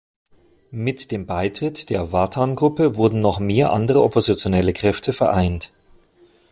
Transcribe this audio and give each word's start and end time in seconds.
Mit 0.71 1.11
dem 1.11 1.27
Beitritt 1.27 1.91
der 1.91 2.07
Vatan-Gruppe 2.11 2.95
wurden 2.97 3.21
noch 3.21 3.37
mehr 3.37 3.71
andere 3.71 4.01
oppositionelle 4.01 4.73
Kräfte 4.73 5.13
vereint. 5.13 5.69